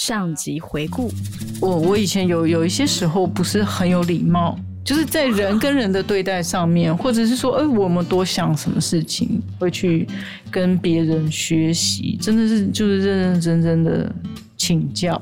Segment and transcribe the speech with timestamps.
[0.00, 1.12] 上集回顾。
[1.60, 10.08] 我我以前有有一些时候不是很有礼貌，就是在人跟人的对待上面，或者是说，哎，我们多想什么事情，会去
[10.50, 14.10] 跟别人学习，真的是就是认认真真的
[14.56, 15.20] 请教。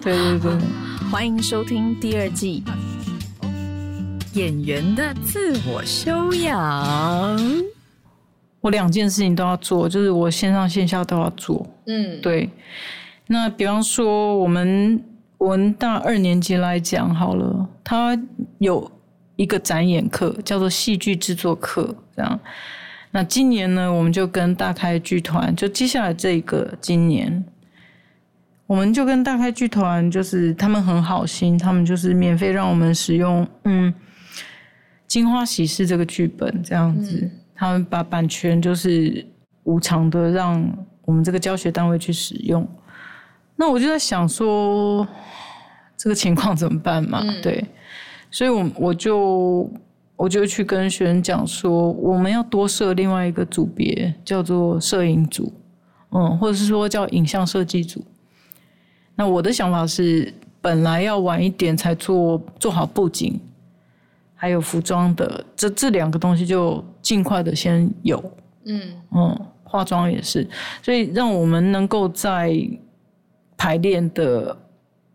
[0.00, 0.58] 对对对，
[1.12, 2.64] 欢迎收听第二季
[4.32, 7.38] 演员的自我修养。
[8.64, 11.66] 我两件事情都要做，就是我线上线下都要做。
[11.84, 12.48] 嗯，对，
[13.26, 14.98] 那比方说我们
[15.36, 18.18] 文大二年级来讲好了，他
[18.56, 18.90] 有
[19.36, 22.40] 一个展演课叫做戏剧制作课，这样。
[23.10, 27.44] 那今年呢，我们就跟大开剧团，就接下来这个今年，
[28.66, 33.92] 我们就跟大开剧团，就是他们很好心，他们就是免费让我们使用，嗯，
[35.06, 37.30] 《金花喜事》这个剧本这样子。
[37.54, 39.26] 他们把版权就是
[39.62, 40.68] 无偿的让
[41.02, 42.66] 我们这个教学单位去使用，
[43.56, 45.06] 那我就在想说，
[45.96, 47.22] 这个情况怎么办嘛？
[47.42, 47.64] 对，
[48.30, 49.70] 所以，我我就
[50.16, 55.52] 我就去跟学生讲说，我们要多设另外一个组别，叫做摄影组，
[56.10, 58.04] 嗯，或者是说叫影像设计组。
[59.14, 63.40] 那我的想法是，本来要晚一点才做做好布景。
[64.44, 68.22] 还有服装的这这两个东西就尽快的先有，
[68.66, 68.78] 嗯
[69.12, 70.46] 嗯，化妆也是，
[70.82, 72.54] 所以让我们能够在
[73.56, 74.54] 排练的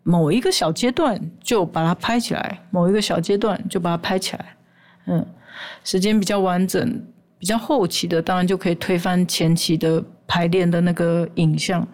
[0.01, 4.55] 某一个小阶段就把它拍起来，某一个小阶段就把它拍起来，
[5.05, 5.23] 嗯，
[5.83, 6.99] 时间比较完整、
[7.37, 11.87] 比较后期的，当然就可以推翻前期的排练的那个影像。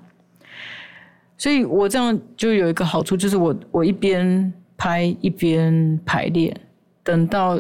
[1.38, 6.56] 所以我这样就有一个好处，就是我我一边拍一边排练。
[7.06, 7.58] 等到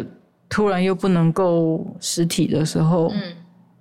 [0.49, 3.13] 突然又不能够实体的时候，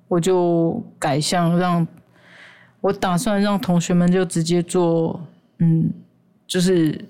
[0.08, 1.86] 我就改向让，
[2.82, 5.18] 我打算让同学们就直接做，
[5.60, 5.90] 嗯，
[6.46, 7.02] 就是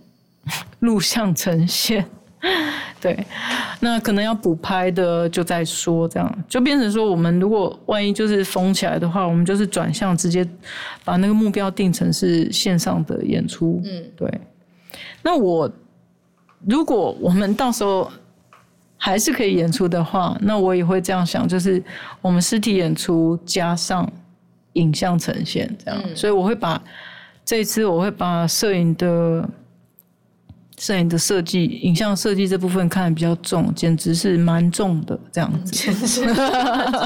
[0.79, 2.07] 录像呈现。
[3.01, 3.27] 对，
[3.81, 10.47] 那可能要补拍的就再说，这样就变成说，我们如果万一就是封起来的话，我们就是转向直接
[11.05, 13.83] 把那个目标定成是线上的演出。
[13.85, 14.41] 嗯，对。
[15.23, 15.69] 那我
[16.69, 18.09] 如果我们到时候。
[19.05, 21.83] 还是可以演出的话，那我也会这样想，就是
[22.23, 24.11] 我们实体演出加上
[24.73, 26.83] 影像呈现这样，所以我会把
[27.45, 29.47] 这一次我会把摄影的
[30.79, 36.25] 摄影的设计、影像设计这部分看得比较重，简直是蛮重的这样子。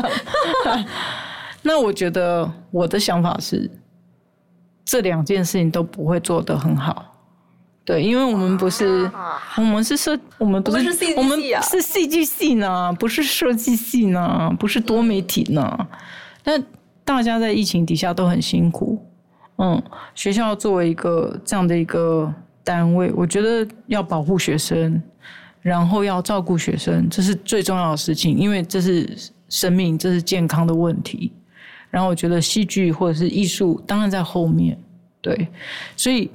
[1.62, 3.68] 那我觉得我的想法是，
[4.84, 7.17] 这两件事情都不会做得很好。
[7.88, 9.10] 对，因为我们不是，
[9.56, 10.76] 我们是设，我们不是，
[11.16, 15.88] 我们是戏剧系呢，不是设计系呢，不是多媒体呢。
[16.44, 16.62] 那
[17.02, 19.02] 大家在疫情底下都很辛苦，
[19.56, 19.82] 嗯，
[20.14, 22.30] 学校作为一个这样的一个
[22.62, 25.02] 单位，我觉得要保护学生，
[25.62, 29.08] 然后要照顾学生，这是最重要的事情，因为这是
[29.48, 31.32] 生命，这是健康的问题。
[31.88, 34.78] 然后我觉得戏剧或者是艺术，当然在后面，
[35.22, 35.48] 对，
[35.96, 36.30] 所以。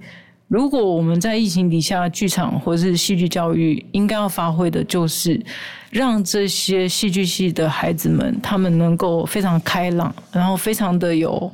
[0.54, 5.44] 如果我们在疫情底下，剧场或是戏剧教育应该要发挥的，就是
[5.90, 11.52] 让这些戏剧系的孩子们，他们能够非常开朗，然后非常的有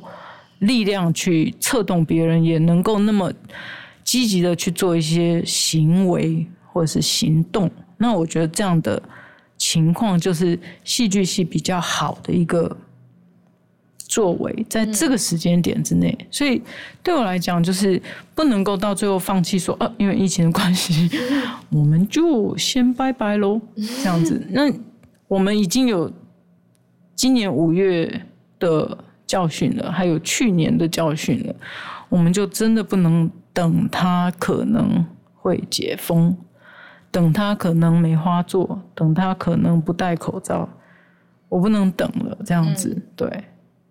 [0.58, 3.32] 力量去策动别人，也能够那么
[4.04, 7.70] 积极的去做一些行为或是行动。
[7.96, 9.02] 那我觉得这样的
[9.56, 12.76] 情况，就是戏剧系比较好的一个。
[14.10, 16.60] 作为在这个时间点之内，所以
[17.00, 18.02] 对我来讲，就是
[18.34, 21.08] 不能够到最后放弃说，呃，因为疫情的关系，
[21.70, 24.44] 我们就先拜拜喽，这样子。
[24.50, 24.62] 那
[25.28, 26.12] 我们已经有
[27.14, 28.20] 今年五月
[28.58, 31.54] 的教训了，还有去年的教训了，
[32.08, 35.06] 我们就真的不能等他可能
[35.36, 36.36] 会解封，
[37.12, 40.68] 等他可能没花做，等他可能不戴口罩，
[41.48, 43.44] 我不能等了，这样子，对。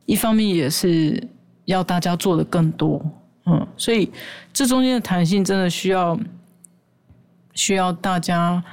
[0.10, 1.24] 一方面也是
[1.66, 3.00] 要大家做的更多，
[3.46, 4.12] 嗯，所以
[4.52, 6.20] 这中间的弹性真的需要
[7.54, 8.64] 需要大家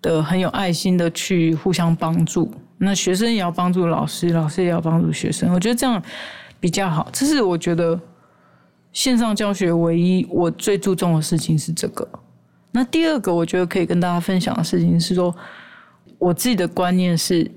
[0.00, 2.54] 的很有爱心的去互相帮助。
[2.78, 5.52] 那学生也要帮助老师，老师也要帮助学生。
[5.52, 6.00] 我觉得这样
[6.60, 7.08] 比较好。
[7.12, 8.00] 这是我觉得
[8.92, 12.08] 线上教学唯一我最注重的事情是这个。
[12.70, 15.34] 那第二个，我觉得可以跟大家分享的事情是说，
[16.16, 17.50] 我自己的观念是。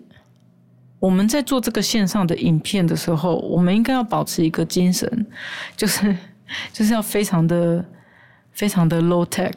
[0.99, 5.25] 我们在做这个线上的影片的时候，我们应该要保持一个精神，
[5.77, 6.15] 就是
[6.73, 7.83] 就是要非常的
[8.51, 9.53] 非常的 low tech。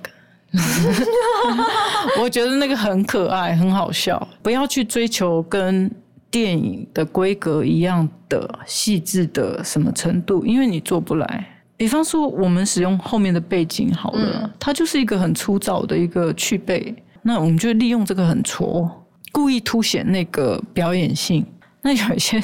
[2.21, 4.29] 我觉得那个很可爱，很好笑。
[4.43, 5.91] 不要去追求跟
[6.31, 11.47] 电影的规格一样的细致的什么程度，因为你做不来。
[11.75, 19.02] 比方说，我们使用后面的背景好了，它就是一个很粗糙的一个去背，那我们就利用这个很挫，
[19.33, 21.45] 故意凸显那个表演性。
[21.81, 22.41] 那有一些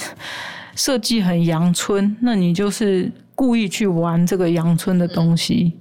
[0.74, 5.74] 设计很阳春， 那你就是故意去玩这个阳春的东西。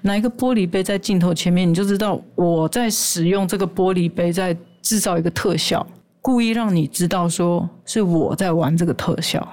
[0.00, 5.86] 拿一个玻璃杯在镜头前面，你就知道我在使用这个玻璃杯在制造一个特效，
[6.20, 9.46] 故意让你知道说是我在玩这个特效。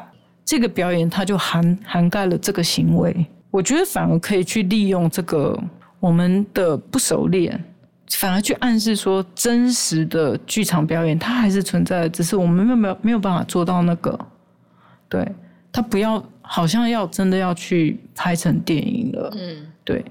[0.44, 3.26] 这个表演它就涵涵盖了这个行为。
[3.52, 5.56] 我觉得反而可以去利用这个
[6.00, 7.64] 我们的不熟练，
[8.12, 14.20] 反而去暗示说真实的剧场表演它还是存在的，只是我们没有没有没有办法做到那个。
[15.08, 15.28] 对，
[15.72, 19.32] 他不要好像要真的要去拍成电影了。
[19.36, 20.04] 嗯，对，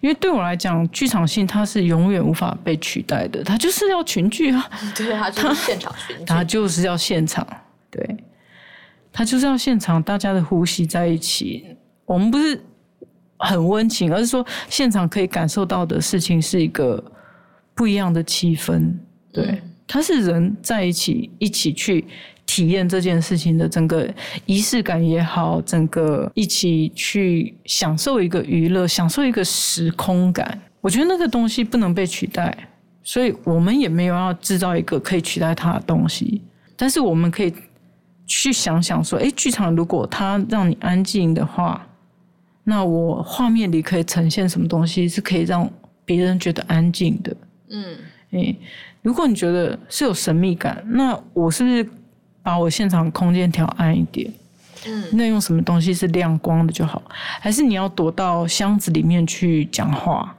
[0.00, 4.70] 因为对我来讲，剧场性它是永远无法被取代的，它就是要群聚啊。
[4.94, 5.94] 对，它就是现场
[6.26, 7.46] 它就是要现场，
[7.90, 8.16] 对，
[9.12, 11.76] 它就是要现场，大家的呼吸在一起。
[12.04, 12.60] 我们不是。
[13.36, 17.02] 很温情，而是说现场可以感受到的事情是一个
[17.74, 18.92] 不一样的气氛。
[19.32, 22.04] 对，它是人在一起一起去
[22.46, 24.08] 体验这件事情的整个
[24.46, 30.60] 仪式感也好，整个一起去享受一个娱乐，享受一个时空感。
[30.80, 32.56] 我觉得那个东西不能被取代，
[33.02, 36.42] 所以我们也没有要制造一个可以取代它的东西。
[36.76, 37.52] 但是我们可以
[38.26, 41.86] 去想想说，哎，剧场如果它让你安静的话。
[42.66, 45.70] 那我画面里可以呈现什么东西是可以让
[46.02, 47.36] 别人觉得安静的？
[47.74, 47.96] 嗯，
[48.30, 48.56] 诶，
[49.02, 51.86] 如果你觉得是有神秘感，那我是不是
[52.42, 54.32] 把我现场空间调暗一点？
[54.86, 57.02] 嗯，那用什么东西是亮光的就好？
[57.40, 60.34] 还是你要躲到箱子里面去讲话？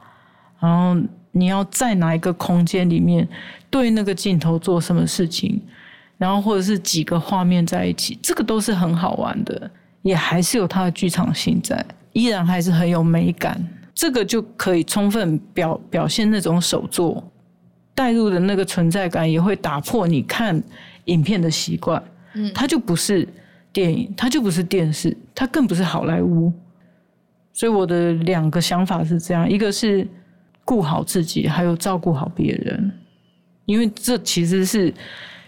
[0.60, 0.96] 然后
[1.32, 3.28] 你要在哪一个空间里面
[3.70, 5.62] 对那个镜头做什么事情？
[6.18, 9.70] 然后或者是几个画面在一起，这个都是很好玩的，
[10.02, 11.86] 也还是有它的剧场性在。
[12.14, 13.62] 依然还是很有美感，
[13.96, 17.24] 这个就可以充分表表现那种手作
[17.96, 20.62] 带入的那个存在感，也会打破你看
[21.06, 22.04] 影片的习惯。
[22.34, 23.26] 嗯，它就不是
[23.72, 26.52] 电影，它就不是电视，它更不是好莱坞。
[27.54, 30.06] 所以我的两个想法是这样：一个是
[30.66, 32.92] 顾好自己，还有照顾好别人，
[33.66, 34.94] 因为这其实是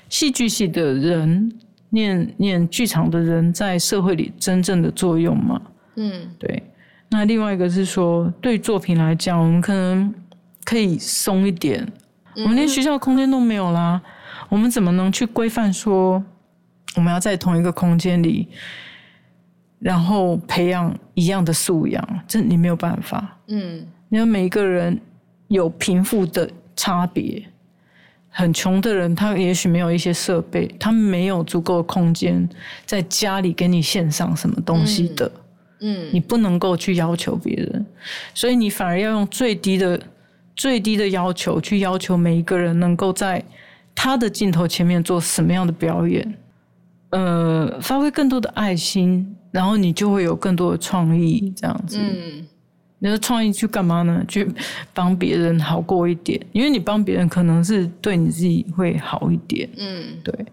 [0.07, 1.51] 戏剧系的人
[1.89, 5.61] 念念剧场的人在社会里真正的作用嘛。
[5.97, 6.63] 嗯，对。
[7.09, 10.13] 那另外一个是说，对作品来讲，我们可能
[10.65, 11.88] 可以松一点。
[12.36, 14.01] 我们连学校空间都没有啦，
[14.50, 16.24] 我们怎么能去规范说
[16.95, 18.48] 我们要在同一个空间里，
[19.80, 22.06] 然后培养一样的素养？
[22.27, 23.38] 这你没有办法。
[23.48, 25.00] 嗯，因为每一个人
[25.48, 27.44] 有贫富的差别。
[28.30, 32.48] 很穷的人，他也许没有一些设备，他没有足够的空间
[32.86, 35.25] 在家里给你献上什么东西的。
[35.25, 35.42] 嗯，
[35.79, 37.85] 你不能够去要求别人，
[38.33, 40.00] 所以你反而要用最低的、
[40.56, 43.44] 最低的要求去要求每一个人能够在
[43.94, 46.38] 他的镜头前面做什么样的表演，
[47.12, 52.00] 呃，发挥更多的爱心，然后你就会有更多的创意，这样子。
[52.00, 52.47] 嗯，
[53.00, 54.25] 你的创意去干嘛呢？
[54.27, 54.47] 去
[54.94, 59.69] 帮别人好过一点，因为你帮别人可能是对你自己会好一点。
[59.77, 60.45] 嗯，对，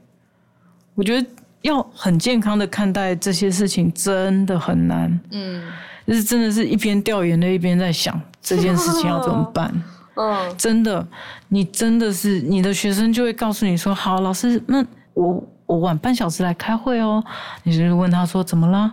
[0.94, 1.26] 我觉得。
[1.64, 5.20] 要很健康的看待这些事情，真的很难。
[5.30, 5.62] 嗯，
[6.06, 9.72] 就是真的是一边掉眼泪一边在想这件事情要怎么办。
[10.16, 11.06] 嗯，真的，
[11.48, 17.24] 你真的是你的学生就会告诉你说：“好，老师，那我我晚半小时来开会哦。”
[17.64, 18.92] 你就问他说：“怎么了？”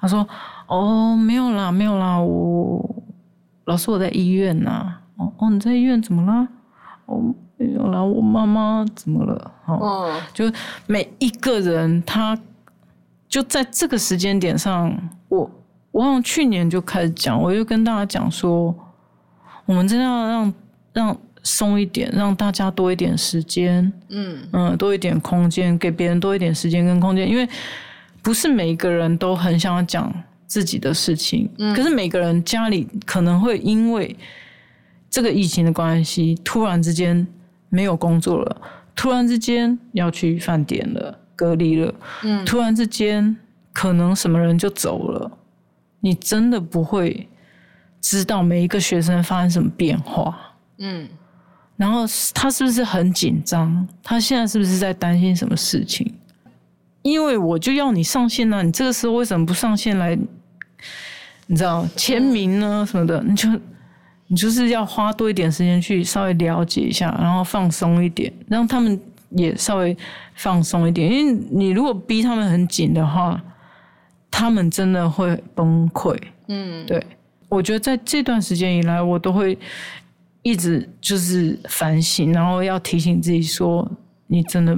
[0.00, 0.26] 他说
[0.68, 3.02] ：“哦，没有啦，没有啦，我
[3.64, 6.48] 老师我在医院呐。”哦哦，你在医院怎么了？
[7.06, 7.34] 哦。
[7.64, 9.50] 有了，我妈妈怎么了？
[9.66, 10.50] 哦，就
[10.86, 12.38] 每一个人，他
[13.28, 14.92] 就在这个时间点上，
[15.28, 15.50] 我
[15.90, 18.74] 我好像去年就开始讲，我就跟大家讲说，
[19.64, 20.54] 我们真的要让
[20.92, 27.48] 让松一点，让大家多一点时间，嗯嗯，多一点空间，给别人多一点时间跟空间，因为
[28.20, 30.12] 不是每一个人都很想要讲
[30.46, 34.14] 自己的事情，嗯，可是每个人家里可能会因为
[35.08, 37.26] 这个疫情的关系，突然之间。
[37.74, 38.60] 没有工作了，
[38.94, 41.94] 突然之间要去饭店了，隔离了。
[42.22, 43.34] 嗯，突然之间
[43.72, 45.38] 可能什么人就走了，
[46.00, 47.26] 你真的不会
[47.98, 50.38] 知道每一个学生发生什么变化。
[50.76, 51.08] 嗯，
[51.78, 53.88] 然后他是不是很紧张？
[54.02, 56.14] 他现在是不是在担心什么事情？
[57.00, 60.14] 因为我就要你上线呢，你这个时候为什么不上线来？
[61.46, 63.48] 你知道签名呢什么的，你就。
[64.32, 68.98] 你就是要花多一点时间去稍微了解一下，然后放松一点，让他们
[69.28, 69.94] 也稍微
[70.36, 71.06] 放松一点。
[71.12, 73.38] 因为你如果逼他们很紧的话，
[74.30, 76.18] 他们真的会崩溃。
[76.48, 77.06] 嗯，对，
[77.50, 79.58] 我觉得在这段时间以来，我都会
[80.40, 83.86] 一直就是反省，然后要提醒自己说，
[84.26, 84.74] 你真的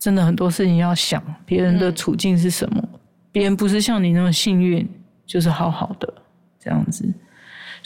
[0.00, 2.82] 真的很多事情要想别人的处境是什么，
[3.30, 4.84] 别人不是像你那么幸运，
[5.24, 6.12] 就是好好的
[6.58, 7.08] 这样子，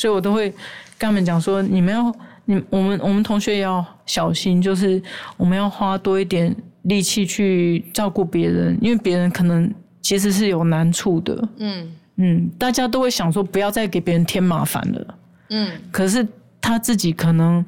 [0.00, 0.48] 所以我都会
[0.96, 2.10] 跟他们讲说，你们要
[2.46, 5.00] 你我们我们同学也要小心，就是
[5.36, 15.14] 我们要花多一点力气去照顾别人，因为别人可能其实是有难处的，嗯嗯，大家都会想说不要再给别人添麻烦了。
[15.50, 16.26] 嗯可是
[16.62, 17.62] 他自己可能，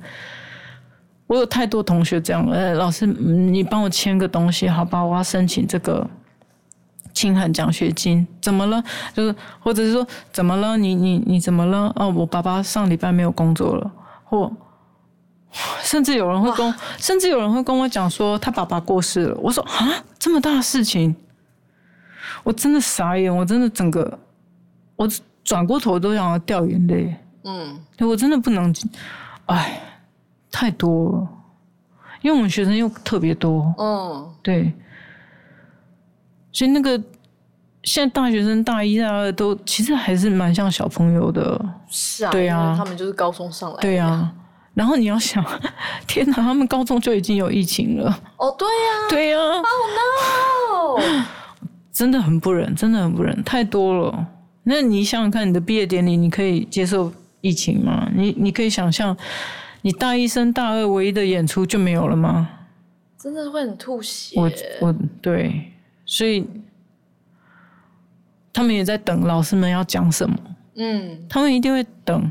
[1.26, 5.04] 我有太多同学这样，呃，老师，嗯你帮我签个东西，好吧？
[5.04, 6.08] 我要申请这个
[7.22, 8.82] 清寒奖学金，怎么了？
[9.14, 10.76] 就是或者是说怎么了？
[10.76, 11.92] 你你你怎么了？
[11.94, 13.88] 哦，我爸爸上礼拜没有工作了，
[14.24, 14.52] 或
[15.84, 19.38] 甚至有人会跟，甚至有人会跟我讲说他爸爸过世了。
[19.40, 21.14] 我说啊，这么大的事情，
[22.42, 24.18] 我真的傻眼，我真的整个，
[24.96, 25.08] 我
[25.44, 27.14] 转过头都想要掉眼泪。
[27.44, 28.74] 嗯对我真的不能，
[29.46, 29.80] 哎，
[30.50, 31.28] 太多了，
[32.22, 34.72] 因为我们学生又特别多，嗯，对，
[36.52, 37.00] 所以那个
[37.84, 42.74] 现在大学生大一、大二都其实还是蛮像小朋友的，是啊，对啊。
[42.76, 44.32] 他们就是高中上来，对啊。
[44.74, 45.44] 然后你要想，
[46.08, 51.24] 天哪，他们高中就已经有疫情了，哦，对呀对呀、，Oh no，
[51.92, 54.26] 真的很不忍，真的很不忍，太多了。
[54.62, 57.12] 那你想想看，你的毕业典礼，你可以接受
[57.42, 58.08] 疫情吗？
[58.14, 59.14] 你你可以想象，
[59.82, 62.48] 你大一升大二唯一的演出就没有了吗？
[63.18, 65.72] 真的会很吐血，我我对，
[66.06, 66.46] 所以
[68.52, 70.36] 他们也在等老师们要讲什么，
[70.76, 72.30] 嗯他们一定会等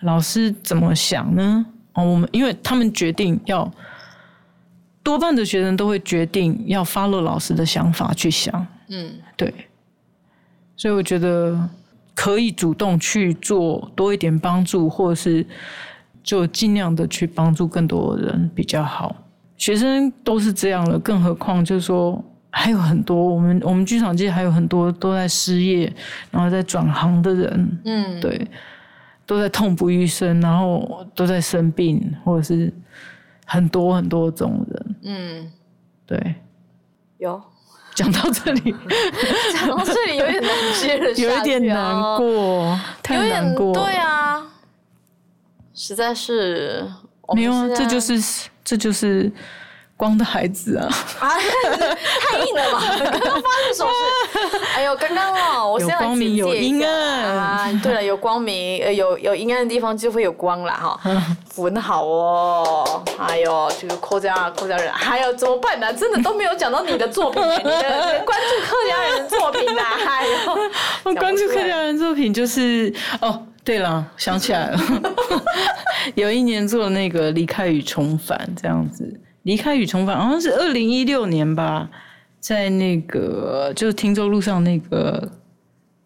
[0.00, 1.64] 老师怎么想呢？
[1.94, 3.70] 哦，我们因为他们决定要，
[5.02, 8.66] 多半的学生都会决定要 follow 老师的想法去想。
[8.88, 9.52] 嗯对，
[10.76, 11.68] 所以我觉得
[12.14, 15.46] 可以主动去做多一点帮助，或者是
[16.22, 19.14] 就尽量的去帮助更多的人比较好。
[19.56, 22.22] 学生都是这样了，更何况就是说
[22.54, 25.92] 还有很多我们我们剧场界还有很多都在失业，
[26.30, 28.46] 然后在转行的人，嗯，对，
[29.26, 32.72] 都在痛不欲生，然后都在生病，或者是
[33.46, 34.96] 很多很多这种人。
[35.02, 35.52] 嗯，
[36.06, 36.34] 对，
[37.18, 37.42] 有。
[37.94, 38.74] 讲到这里
[39.52, 41.34] 讲到这里有点难接着下去啊。
[41.34, 43.74] 有一点难，过，有太点难过。
[43.74, 44.42] 对啊，
[45.74, 46.90] 实在是
[47.34, 49.30] 没有啊，这就是这就是
[49.96, 50.88] 光的孩子啊，
[51.20, 52.82] 啊，太硬了吧？
[52.98, 54.58] 刚刚发生什么事？
[54.74, 57.80] 哎呦，刚刚哦，我有先来光明有阴暗啊。
[57.82, 61.00] 对了，有光明，呃，有有阴暗的地方就会有光啦，哈，
[61.54, 63.02] 很好哦。
[63.18, 65.92] 哎呦，这个客家客家人，还有怎么办呢？
[65.94, 70.34] 真的都没有讲到你的作品，你的你的关注客家人的作品呐，哎呦，
[71.04, 74.80] 我关注客家人作品就是哦，对了，想起来了，
[76.16, 79.04] 有一年做那个离开与重返这样子，
[79.42, 81.88] 离开与重返好像是二零一六年吧，
[82.40, 85.30] 在那个就是汀州路上那个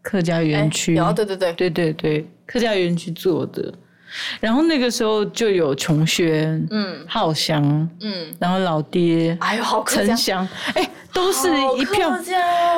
[0.03, 3.73] 客家园区，对对对，对对对，客家园区做的。
[4.41, 7.05] 然后那个时候就有琼轩、嗯。
[7.09, 7.63] 浩翔，
[8.01, 12.11] 嗯，然后老爹、哎呦，好陈，翔，哎，都是一票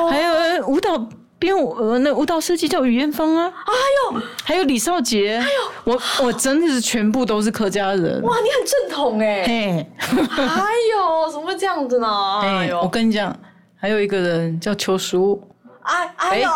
[0.09, 3.73] 还有呃舞蹈编舞，呃，那舞蹈设计叫于艳芳啊，哎
[4.11, 9.43] 呦，还有李少杰，哎呦，我我真的是全部都是客家人， 哇，你很正统哎。
[9.47, 12.07] 嘿，哎呦，怎么会这样子呢？
[12.43, 13.35] 哎呦，我，跟你讲，
[13.75, 15.41] 还有一个人叫邱叔，
[15.81, 16.55] 哎哎呦啊，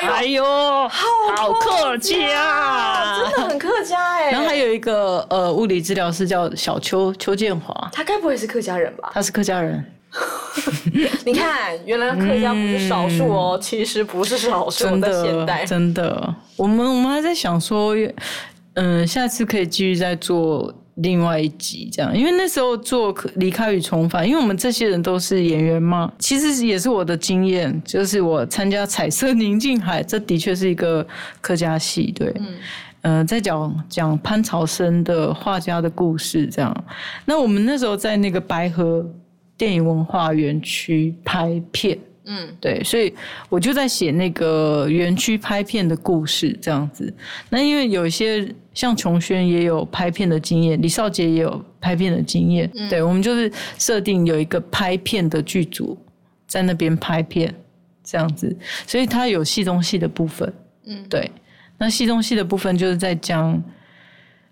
[0.00, 0.08] 哎。
[0.08, 3.20] 哎呦，呦，好客家。
[3.22, 4.32] 真，的很客家哎。
[4.32, 9.10] 然后还有一个呃物理治疗师叫小邱邱建华，他该不会是客家人吧？
[9.14, 9.84] 他是客家人，
[11.24, 15.60] 你看，原来客家不是少数哦，其实不是少数，真在现代。
[15.60, 15.66] 的。
[15.66, 17.94] 真的，我们我们还在想说，
[18.76, 31.06] 嗯，下次可以继续再做另外一集这样，因为那时候做离开与重返，因为我们这些人都是演员嘛，其实也是我的经验，就是我参加彩色宁静海，这的确是一个
[31.40, 32.46] 客家戏，对，嗯。
[33.02, 36.84] 呃，在讲讲潘朝生的画家的故事，这样。
[37.24, 39.06] 那我们那时候在那个白河
[39.56, 43.14] 电影文化园区拍片，嗯对，所以
[43.48, 47.12] 我就在写那个园区拍片的故事这样子。
[47.50, 55.96] 那因为有一些像琼轩也有拍片的经验，李少杰也有拍片的经验，对我们就是设定有一个拍片的剧组
[56.46, 57.54] 在那边拍片
[58.02, 58.56] 这样子，
[58.86, 60.52] 所以它有戏中戏的部分，
[60.84, 61.30] 嗯，对。
[61.78, 63.62] 那戏中戏的部分就是在讲，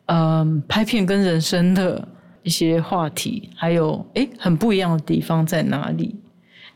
[0.07, 2.07] 嗯、拍片跟人生的
[2.43, 6.15] 一些话题，还有诶很不一样的地方在哪里，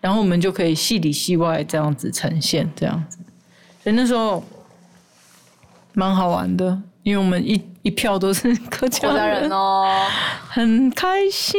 [0.00, 3.19] 然后我们就可以戏里戏外这样子呈现，这样子。
[3.83, 4.43] 所以那时候
[5.95, 10.07] 蛮好玩的，因为我们一一票都是客家人哦，
[10.49, 11.59] 很开心。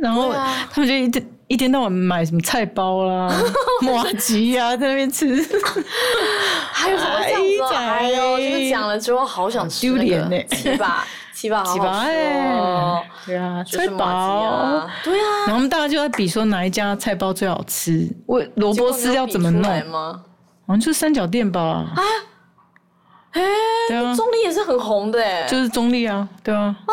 [0.00, 0.32] 然后
[0.70, 3.28] 他们就一天一天到晚买什么菜包啦、
[3.82, 5.26] 麻吉呀，在那边吃。
[6.72, 7.68] 还有什么这样子哦？
[7.74, 11.04] 哎还有这个讲了之后，好想吃那个丢脸呢七把
[11.38, 14.04] 七把好几把好吃哦哎，，对啊，菜包。
[14.04, 19.62] 啊，对啊，然后我们大家就在比说哪一家菜包最好吃，我萝卜丝要怎么弄？
[19.92, 20.18] 好？
[20.66, 21.92] 像就是三角店吧？
[23.30, 23.40] 哎，
[23.86, 26.92] 对啊，中立也是很红的哎，就是中立啊，对啊，哦，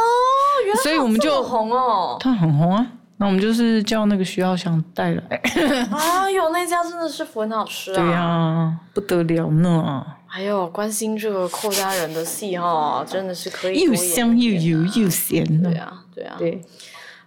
[0.63, 2.17] 原来所以我们就它这么红哦。
[2.19, 2.85] 它很红啊。
[3.17, 5.41] 那我们就是叫那个徐浩翔带来，
[5.89, 7.95] 啊，有，那家真的是很好吃啊！
[7.95, 15.69] 对呀、不得了呢，还有关心这个寇家人的戏哈，真的是可以又香又油又咸呢。
[15.69, 16.61] 对啊，对啊，对，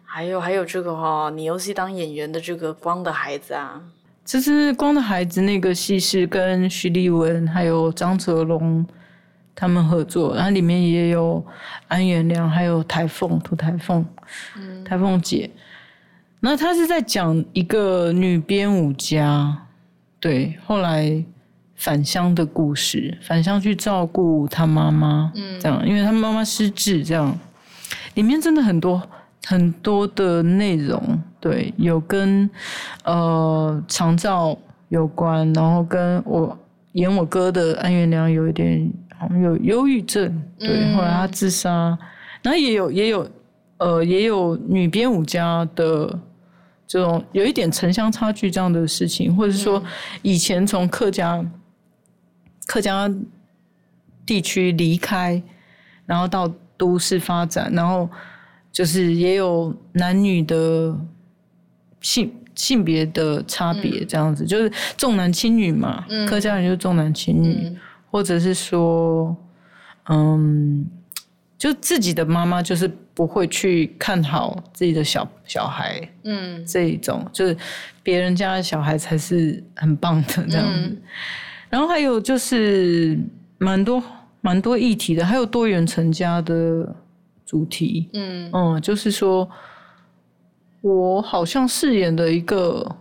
[0.05, 3.81] 还有还有这个哈，你游戏当演员的这个光的孩子啊，
[4.27, 8.87] 这是《光的孩子》那个戏是跟徐立文还有张泽龙
[9.55, 11.43] 他们合作，然后里面也有
[11.87, 14.05] 安元良，还有台凤涂台凤，
[14.85, 15.51] 台凤姐。
[16.41, 19.67] 那他是在讲一个女编舞家，
[20.21, 21.25] 对，后来
[21.75, 27.37] 返乡的故事，返乡去照顾她妈妈，嗯，这样，因为她妈妈失智，这样，
[28.15, 29.03] 里面真的很多
[29.47, 32.49] 很多的内容，对，有跟
[33.03, 34.57] 呃长照
[34.91, 36.57] 有关，然后跟我
[36.93, 41.99] 演我哥的安元良有一点好像有忧郁症，对，嗯后来他自杀，
[42.43, 43.29] 然后也有也有
[43.79, 46.17] 呃也有女编舞家的。
[46.89, 49.81] 这种有一点城乡差距这样的事情，或者是说
[50.23, 51.45] 以前从客家
[52.67, 53.09] 客家
[54.27, 55.41] 地区离开，
[56.07, 58.09] 然后到都市发展，然后
[58.73, 60.99] 就是也有男女的
[62.01, 67.77] 性性别的差别，这样子、就是重男轻女嘛，客家人就是重男轻女，
[68.11, 69.37] 或者是说，
[70.09, 70.87] 嗯，
[71.59, 76.65] 就自己的妈妈就是不会去看好自己的小小孩，嗯。
[76.65, 77.57] 这一种，就是
[78.03, 80.65] 别人家的小孩才是很棒的这样。
[80.73, 80.97] 子。
[81.69, 83.19] 然后还有就是
[83.59, 84.01] 蛮多
[84.41, 86.95] 蛮多议题的，还有多元成家的
[87.45, 88.09] 主题。
[88.13, 88.49] 嗯。
[88.53, 89.51] 嗯，就是说
[90.81, 92.97] 我好像饰演的一个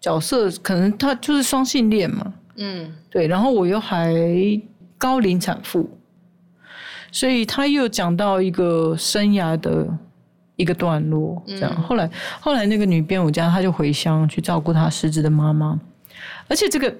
[0.00, 2.90] 角色，可能他就是双性恋嘛，嗯。
[3.10, 4.14] 对，然后我又还
[4.96, 5.97] 高龄产妇，
[7.10, 9.86] 所以他又讲到一个生涯的
[10.56, 11.82] 一个段落，这样。
[11.82, 15.78] 后来后来那个女编舞家，她就回乡去照顾她失职的妈妈，
[16.48, 16.94] 而且这个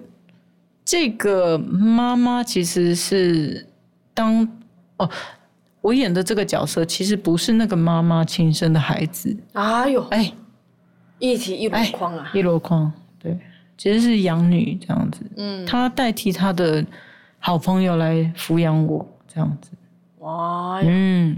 [0.85, 3.67] 这个妈妈其实是
[4.15, 4.49] 当
[4.97, 5.09] 哦，
[5.81, 10.33] 我演的这个角色其实不是那个妈妈亲生的孩子，哎呦，哎。
[11.21, 13.37] 一体一箩哎筐啊，一箩筐，对，
[13.77, 15.21] 其实是养女这样子。
[15.37, 16.87] 嗯，她代替她的
[17.41, 19.73] 好朋友来抚养我，这样子。
[20.19, 21.37] 哇，嗯，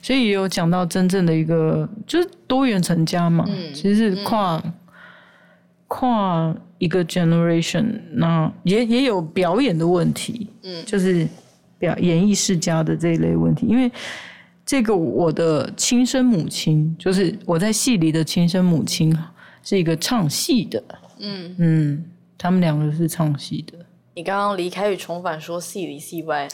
[0.00, 4.62] 所以也有讲到真正的一个就是多元成家嘛，嗯其实是跨、
[5.88, 10.84] 跨一个 generation，那也也有表演的问题，嗯。
[10.84, 11.26] 就是
[11.78, 13.90] 表演艺世家的这一类问题，因为。
[14.64, 19.14] 这个我的亲生母亲，就是我在戏里的亲生母亲，
[19.64, 20.82] 是一个唱戏的，
[21.18, 22.04] 嗯，嗯，
[22.38, 23.81] 他们两个是唱戏的，
[24.14, 26.46] 你刚刚离开与重返说戏里戏外，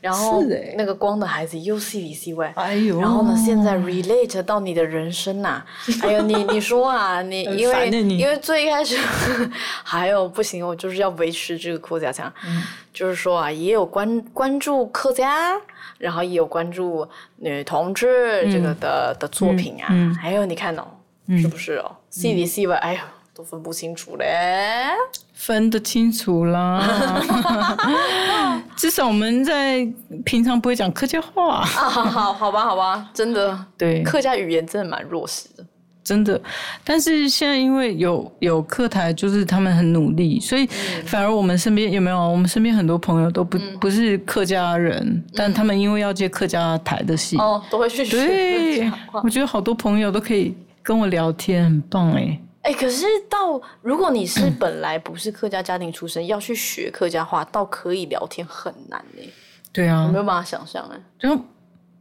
[0.00, 0.42] 然后
[0.76, 2.52] 那个光的孩子又戏里戏外。
[2.54, 3.34] 哎呦然后呢？
[3.36, 5.62] 现在 relate 到你的人生呐、
[6.02, 8.96] 哎呦，你你说啊，你因为因为最一开始
[9.82, 15.52] 还有不行，我就是要维持这个客家腔，嗯就是说啊，也有关关注客家，
[15.98, 19.88] 然后也有关注女同志这个的、的作品啊，
[20.20, 20.86] 还有你看哦，
[21.40, 21.96] 是不是哦？
[22.08, 23.00] 戏里戏外，哎呦，
[23.40, 24.26] 都分不清楚嘞。
[25.32, 27.22] 分得清楚啦。
[28.76, 29.88] 至少我们在
[30.26, 35.64] 平常不会讲客家话，啊，好好好吧，好吧，真的，对，客家语言真的蛮弱势的。
[36.04, 36.38] 真的。
[36.84, 40.66] 但是现在因为有有客台，就是他们很努力，所以
[41.06, 42.18] 反而我们身边有没有？
[42.18, 48.92] 我们身边很多朋友都不、不是客家人，但他们因为要接客家台的戏，哦，都会去学
[49.24, 52.38] 我觉得好多朋友都可以跟我聊天，很棒哎。
[52.62, 59.22] 哎，可是到如果你是本来不是客家家庭出身，要去学客家话，倒可以聊天很难呢，
[59.72, 61.38] 对啊我没，有办法想象哎，就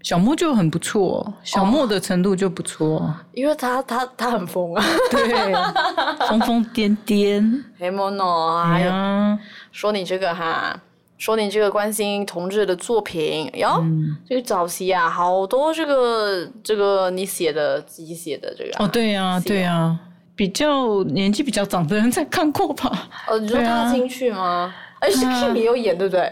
[0.01, 5.53] 小莫就很不错，小莫的程度就不错， 因为他他他很疯啊，对，
[6.27, 9.39] 疯疯癫癫，黑莫诺，还哎有呀，
[9.71, 10.79] 说你这个哈。
[11.17, 19.99] 说你这个关心同志的作品哟，嗯这个早期啊，好多这个这个你写的自己写的这个、啊、哦，对呀、对呀、
[20.39, 23.09] 比较年纪比较长的人在看过吧？
[23.27, 24.73] 哦，你说对啊踏进去吗？
[25.01, 26.31] 而且 Kim 也有演，对不对？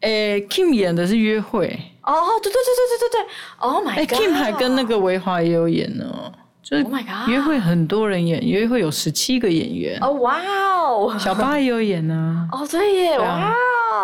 [0.00, 1.68] 诶，Kim 演的是约会，
[2.02, 3.26] 哦，对对对对对对对
[3.60, 6.04] ，Oh my 哎 god！，Kim 还跟那个维华也有演呢，
[6.62, 6.92] 就是 Oh
[7.28, 13.54] 约会很多人演，约会有十七个演员，哦哇哦，小八也有演呢，哦对耶，哇啊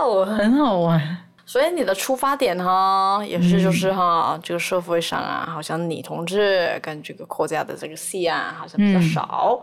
[0.01, 0.25] 哦！
[0.25, 1.19] 很好玩。
[1.51, 9.61] 所以你的出发点哈，也是就是哈，这个社会上啊，好像女同志跟这个国家的这个戏啊，好像比较少，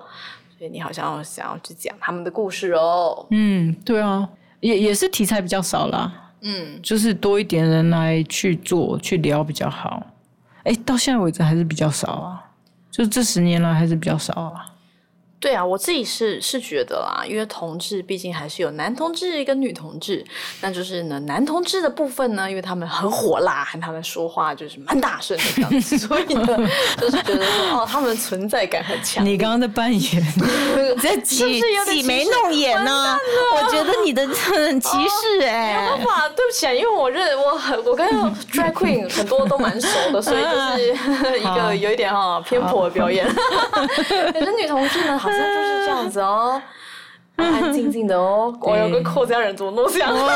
[0.57, 3.25] 所以你好像想要去讲他们的故事哦。
[3.31, 4.27] 嗯，对啊，
[4.59, 10.05] 也也是题材比较少啦，嗯，就是多一点人来去做去聊比较好。
[10.63, 12.43] 哎，到现在为止还是比较少啊，
[12.91, 14.65] 就这十年来还是比较少啊。
[15.39, 20.25] 对啊，我自己是是觉得啦，因为同志毕竟还是有男同志跟女同志，
[20.61, 26.45] 那就是呢，男同志的部分呢，因为他们很火辣，和他们说话就是蛮大声的这样子， 所以呢，
[26.99, 29.23] 就是觉得说哦，他们存在感很强。
[29.23, 30.23] 你刚刚在扮演，
[31.01, 33.15] 在是挤不是有点挤眉弄眼呢、
[33.55, 38.07] 我觉得你的 很歧视哎、没办法，对不起啊，因为我认我很我跟
[38.51, 43.27] drag queen 很多都蛮熟的，所以就是一个有一点哈偏颇的表演。
[44.33, 46.61] 可是女同志呢，好像就是这样子哦，
[47.35, 48.53] 安 安静静的哦。
[48.61, 50.29] 我有个扣家人怎么都这样， 怎么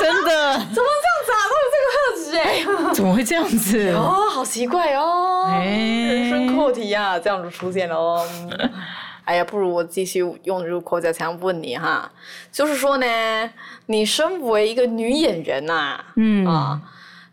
[0.00, 1.40] 真的这样子啊？
[1.48, 2.92] 都有这个特质哎。
[2.94, 3.90] 怎么会这样子？
[3.94, 8.26] 哦，好奇怪哦，哎人生课题呀，这样子出现了哦。
[8.50, 8.70] 嗯
[9.26, 12.08] 哎呀，不如我继续用入口角强问你哈，
[12.52, 13.50] 就是说呢，
[13.86, 16.80] 你身为一个女演员呐、嗯啊，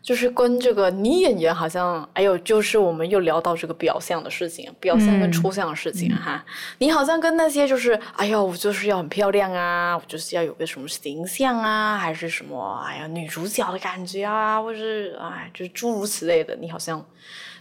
[0.04, 6.44] 就是跟这个女演员好像，哎呦就是我们又聊到这个表象的事情，表象跟抽象的事情、哈。
[6.76, 17.02] 你好像跟那些就是，哎呦，我就是要很漂亮啊，我就是要有个什么形象啊，还是什么，哎呀，女主角的感觉啊，或是哎，就是诸如此类的，你好像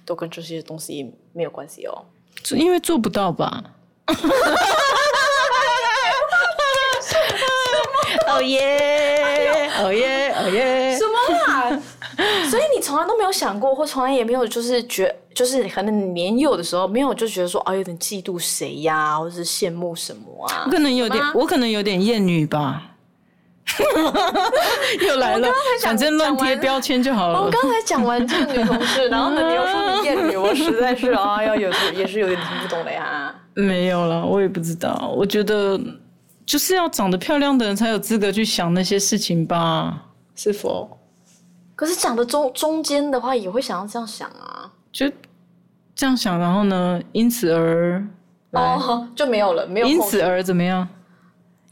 [0.03, 2.06] 都跟这些东西没有关系哦。
[2.51, 3.63] 因为做不到吧？
[8.27, 9.69] 哦耶！
[9.79, 10.34] 哦耶！
[10.34, 10.97] 哦耶！
[10.97, 11.22] 什么啦？
[12.49, 20.71] 所以你从来都没有想过，或从来也没有就是觉，就是可能年幼的时候没有就觉得说，啊，有点嫉妒谁呀、或者是羡慕什么啊我？
[20.71, 22.89] 可能有点，我可能有点厌女吧。
[25.08, 25.47] 又来了，
[25.80, 27.41] 想反正乱贴标签就好了。
[27.41, 33.34] 我刚才讲完这个女同事， 然后呢，你又说你厌女，我实在是啊，要有时也是有点听不懂的呀。
[33.54, 35.13] 没有了，我也不知道。
[35.15, 35.80] 我觉得
[36.45, 39.97] 就是要长得漂亮的人才有资格去想那些事情吧？
[40.36, 40.99] 是否？
[41.84, 44.72] 可是讲的中中间的话，也会想要这样想啊。
[44.89, 45.06] 就
[45.93, 48.02] 这样想，然后呢，因此而
[48.52, 50.88] 哦，就没有了，没有因此而怎么样？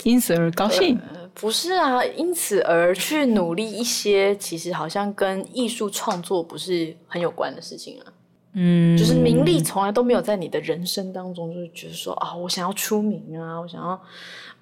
[0.04, 1.00] 因此而高兴。
[1.14, 8.12] 呃不是啊，因此而去努力一些，其实好像跟艺术创作不是很有关的事情啊。
[8.52, 14.02] 嗯，就是名利从来都没有在你的人生当中，就是觉得说啊，我想要出名啊，我想要，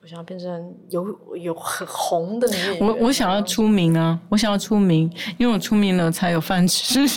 [0.02, 2.88] 我想要变成有有很红的女演员。
[2.88, 4.18] 我我想要出名啊！
[4.30, 7.00] 我想要出名，因为我出名了才有饭吃。
[7.00, 7.10] 哎呦，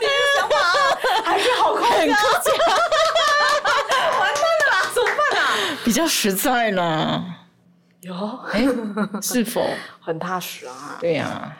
[0.00, 0.70] 你的想法啊
[1.24, 2.16] 还是好空很啊！
[4.20, 5.42] 完蛋了啦，怎么办啊？
[5.84, 7.24] 比较实在啦。
[8.00, 8.14] 有，
[8.52, 8.66] 哎，
[9.22, 9.64] 是否？
[10.00, 10.98] 很踏实啊。
[11.00, 11.56] 对呀、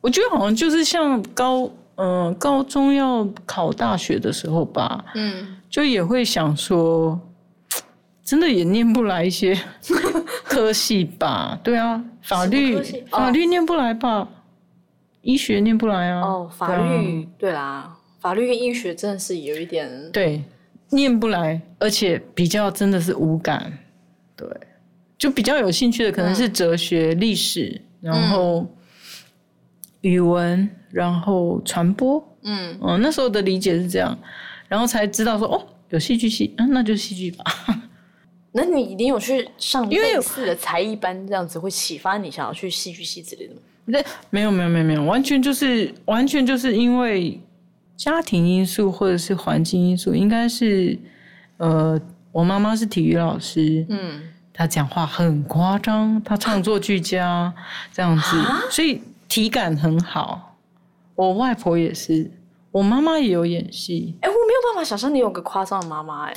[0.00, 1.70] 我觉得好像就是像高
[2.00, 7.18] 嗯、高中要考大学的时候吧，嗯，就也会想说，
[8.28, 9.58] 真的也念不来一些
[10.44, 11.58] 科系吧？
[11.64, 14.28] 对啊，法律法律念不来吧？
[15.22, 16.20] 医学念不来啊。
[16.20, 20.44] 哦，法律，对啦，法律跟医学真的是有一点，对，
[20.90, 23.72] 念不来，而且比较真的是无感，
[24.36, 24.46] 对，
[25.16, 28.66] 就比较有兴趣的可能是哲学、历史，然后
[30.02, 34.14] 语文，然后传播，嗯，嗯，那时候的理解是这样，
[34.68, 37.42] 然后才知道说哦，有戏剧系，嗯，那就戏剧吧。
[38.52, 43.60] 那你一定有去上类似的才艺班，这样子会启发你想要去戏剧系之类的吗？
[43.84, 47.40] 那，没有没有没有没有，完全就是完全就是因为
[47.96, 50.98] 家庭因素或者是环境因素，应该是
[51.56, 52.00] 呃，
[52.32, 57.52] 我妈妈是体育老师，嗯，她讲话很夸张，她唱作俱佳，
[57.92, 60.56] 这样子，所以体感很好。
[61.14, 62.30] 我外婆也是，
[62.70, 66.36] 我妈妈也有演戏，哎、我没有办法想象你有个夸张的妈妈、哎，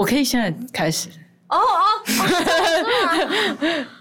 [0.00, 1.10] 我可以现在开始。
[1.48, 1.84] 哦哦，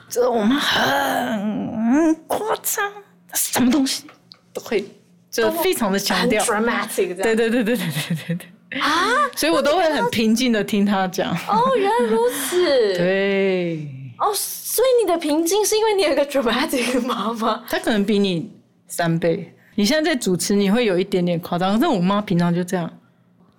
[0.08, 2.90] 这我妈很夸张，
[3.34, 4.06] 什么东西
[4.54, 4.86] 都会，
[5.30, 6.42] 就非常的强很调。
[6.46, 7.22] dramatic。
[7.22, 8.80] 对对对对对对对对。
[8.80, 11.34] 啊，所以我都会很平静的听他讲。
[11.50, 12.64] 哦，原来如此。
[12.96, 13.86] 对，
[14.20, 17.62] 哦，所以你的平静是因为你有个 dramatic 的妈妈。
[17.70, 18.50] 她可能比你
[18.88, 19.54] 三倍。
[19.76, 22.90] 你现在在主持，你会有一点点夸张，但我妈平常就这样，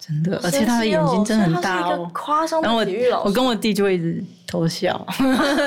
[0.01, 2.11] 真的，而且他的眼睛真的很大哦。
[2.15, 3.29] 夸张然后我的体育老师。
[3.29, 5.07] 我跟我弟就会一直偷笑，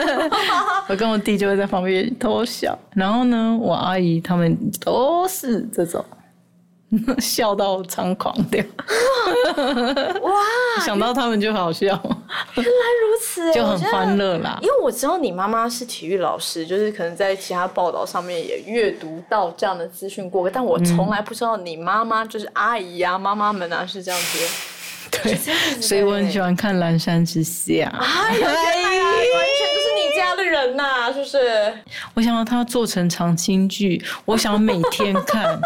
[0.89, 2.78] 我跟我弟就会在旁边偷笑。
[2.93, 6.04] 然后呢，我阿姨他们都是这种
[7.19, 8.63] 笑到猖狂掉，
[10.22, 10.32] 哇，
[10.86, 14.67] 想到他们就好笑，原来如此，就很欢乐啦因。
[14.67, 24.38] 为我知道你妈妈是体育老师，就是可能在其他报道上面也阅读到这样的资讯过，但我从来不知道你妈妈就是阿姨啊、妈妈们啊是这样子。
[25.24, 25.36] 对，
[25.80, 26.56] 所以我很喜欢。
[26.56, 27.72] 看《蓝山之下》。
[27.76, 28.56] 哎呀，完
[29.58, 31.74] 全就是你家的人呐、是不是？
[32.15, 35.60] 我想要它做成长青剧，我想每天看。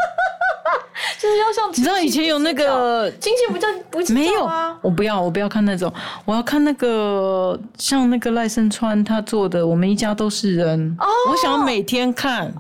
[1.20, 5.92] 就是要像你知道以前有那个亲戚不叫不没有啊？，我不要，我不要看那种，
[6.26, 10.98] 我要看那个像那个赖声川他做的《我们一家都是人》
[11.30, 12.52] 我想要每天看。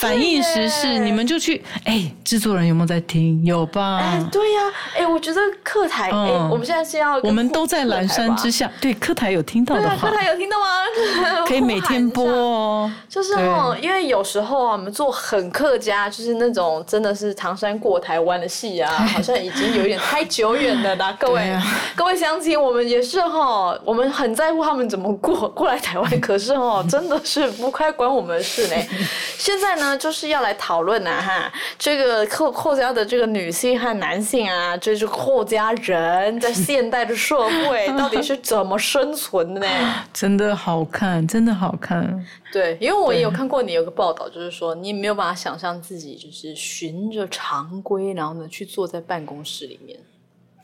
[0.00, 3.44] 反映时事，你们就去哎，制作人有没有在听？
[3.44, 3.98] 有吧？
[3.98, 4.60] 哎，对呀、
[4.98, 8.70] 哎，我觉得客台，哎、嗯我们现在是要我们都在蓝山之下。
[8.80, 10.66] 对，客台有听到对啊，的话课，台有听到吗？
[11.46, 12.92] 可以每天播哦。
[13.08, 21.16] 就是哦，因为有时候啊，我们做很客家，就是那种真的是唐山过台湾的戏啊， 好像已经有一点太久远了啦。
[21.18, 21.62] 各位、啊
[21.94, 28.74] 各位乡亲，我们也是哈，我们很在乎他们怎么过过来台湾，可是哈，真的是不该管我们的事呢。
[29.38, 39.66] 现在呢，就是要来讨论啊哈，这个客客家的这个女性和男性啊，这是客家人在现代的社会到底是怎么生存的呢？
[40.14, 42.24] 真的好看，真的好看。
[42.50, 49.98] 对，因为我也有看过你有个报道，就是说你没有办法想象自己就是循着常规，然后呢去坐在办公室里面，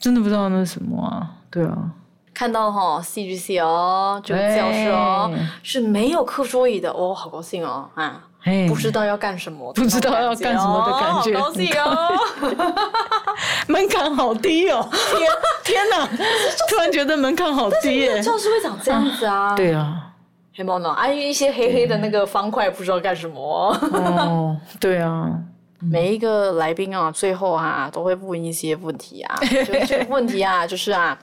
[0.00, 1.30] 真的不知道那是什么啊？
[1.50, 1.90] 对啊，
[2.32, 8.26] 看到哈 C G C 哦，这个教室哦哎是没有课桌椅的哦，好高兴哦啊！
[8.44, 12.08] 哎，不知道要干什么，不知道要干什么的感觉哦好高兴哦！
[13.68, 14.88] 门槛好低哦！
[15.16, 15.30] 天
[15.64, 16.06] 天哪，
[16.68, 18.20] 突然觉得门槛好低耶。
[18.20, 20.10] 教室会长这样子啊？，对啊，
[20.56, 20.90] 黑猫呢？
[20.90, 23.78] 啊，一些黑黑的那个方块，不知道干什么哦。
[23.92, 25.30] 哦，对啊，
[25.78, 31.16] 每一个来宾啊，最后啊都会问一些问题啊，就这个问题啊，就是啊，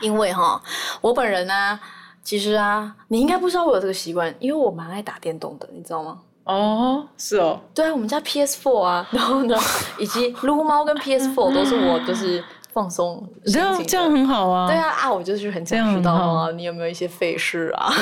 [0.00, 0.60] 因为哈，
[1.00, 1.78] 我本人呢、
[2.26, 6.18] 其实啊，你应该不知道我有这个习惯，因为我蛮爱打电动的，你知道吗？
[6.42, 9.56] 哦，是哦，对啊，我们家 PS4 啊，然后呢，
[9.96, 14.66] 以及撸猫跟 PS4 都是我就是放松心这样这样很好啊。
[14.66, 17.92] 对啊啊，我就是很想知道啊，你有没有一些费事啊？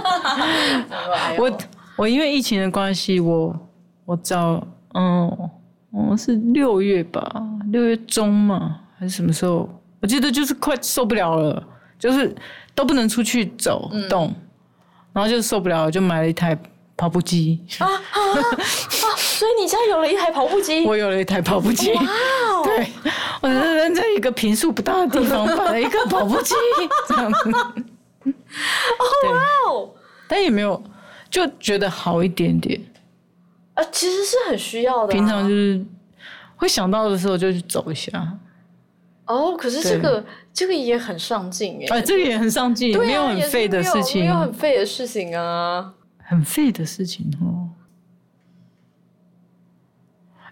[1.38, 1.52] 我
[1.96, 3.54] 我因为疫情的关系，我
[4.06, 5.50] 我早嗯，
[5.90, 7.30] 我是六月吧，
[7.70, 9.68] 六月中嘛，还是什么时候？
[10.00, 11.62] 我记得就是快受不了了，
[12.02, 12.34] 就是
[12.74, 14.34] 都不能出去走嗯动，
[15.12, 16.58] 然后就受不了了，就买了一台
[16.96, 17.60] 跑步机。
[17.78, 19.16] 啊啊啊！
[19.16, 20.82] 所以你家有了一台跑步机？
[20.86, 22.88] 我有了一台跑步机，哦对，
[23.40, 26.54] 我认真在一个平数不大的地方买了一个跑步机，
[27.06, 29.90] 这样子，哦哇，哦，
[30.26, 30.82] 但也没有
[31.30, 32.80] 就觉得好一点点。
[33.74, 35.16] 啊，其实是很需要的、啊。
[35.16, 35.84] 平常就是
[36.56, 38.10] 会想到的时候就去走一下，
[39.26, 41.86] 哦，可是这个这个也很上进耶。
[41.88, 45.94] 哎，这个也很上进，没有很废的事情有，很废的事情啊。
[46.18, 47.68] 很废的事情哦。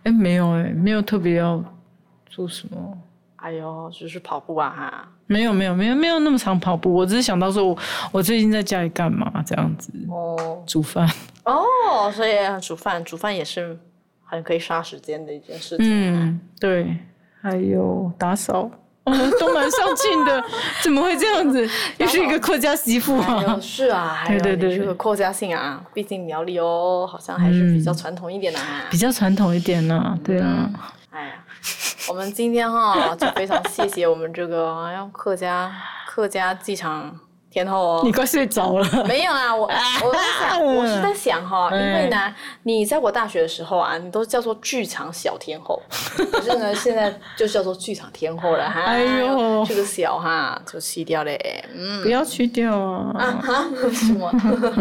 [0.02, 1.62] 哎，没有哎，没有特别要
[2.26, 2.98] 做什么。
[3.36, 5.08] 哎呦，就是跑步啊哈。
[5.26, 7.78] 没有没有没有没有那么常跑步，我只是想到说我
[8.10, 11.08] 我最近在家里干嘛这样子，哦煮饭。
[11.44, 13.78] 哦，所以煮饭煮饭也是
[14.24, 15.86] 很可以杀时间的一件事情。
[15.86, 16.96] 嗯，对，
[17.40, 18.68] 还有打扫，
[19.04, 20.44] 哦，都蛮上进的，
[20.82, 21.68] 怎么会这样子？
[21.98, 23.58] 又是一个客家媳妇啊！
[23.60, 28.84] 是啊，对对对你这个客家姓啊，毕竟苗栗哦，好像还是比较传统一点的啊。
[28.90, 30.68] 比较传统一点呢、对啊，
[31.10, 31.32] 哎呀，
[32.08, 35.72] 我们今天哈就非常谢谢我们这个哎呀客家
[36.06, 37.18] 客家机场
[37.50, 38.12] 天后哦你。
[38.12, 39.04] 快睡着了。
[39.04, 45.82] 没有啊，我我在想，我是在想哈，因为嗯呢，你在我大学的时候啊，你都叫做剧场小天后，
[46.32, 48.82] 可是呢，现在就叫做剧场天后了哈。
[48.82, 53.40] 哎呦这个小哈就去掉嘞，嗯不要去掉啊！
[53.42, 54.32] 哈，什么？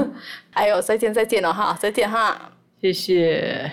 [0.53, 2.51] 哎呦，再见再见了哈，再见哈。
[2.81, 3.71] 谢谢。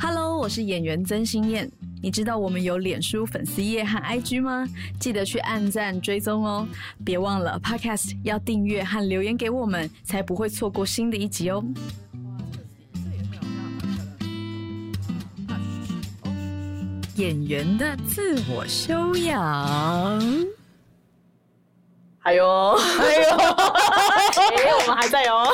[0.00, 1.70] Hello，我是演员曾心燕。
[2.02, 4.66] 你知道我们有脸书粉丝页和 IG 吗？
[4.98, 6.66] 记得去按赞追踪哦。
[7.04, 11.62] 别忘了 Podcast 要订阅和留言给我们，才不会错过新的一集哦。
[17.16, 20.18] 演员的自我修养。
[22.22, 22.46] 哎呦，
[22.78, 25.46] 哎呦， 哎，我们还在哦。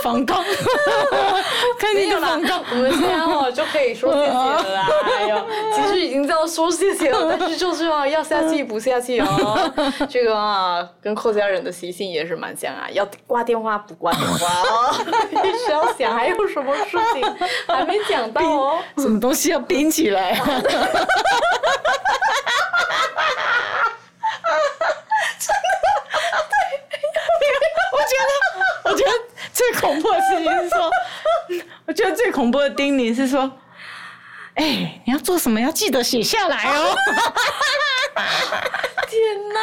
[0.00, 0.42] 的访纲，
[1.78, 2.62] 看你的访纲。
[2.70, 4.88] 我们现在哦就可以说谢谢了啦。
[5.18, 9.72] 哎呦， 其实已经在说谢谢了，但是就是啊，要下气不下气哦。
[10.08, 14.94] 这个啊，跟客家人的习性也是蛮像啊，要挂电话不挂电话哦，
[15.30, 17.36] 一直要想还有什么事情
[17.66, 18.78] 还没讲到哦。
[18.98, 20.46] 什么东西要冰起来、啊？
[27.92, 29.10] 我觉得，我觉得
[29.52, 30.90] 最恐怖的事情是说，
[31.86, 33.58] 我觉得最恐怖的叮咛是说，
[34.54, 36.96] 哎、你要做什么要记得写下来哦。
[39.06, 39.20] 天
[39.52, 39.60] 哪，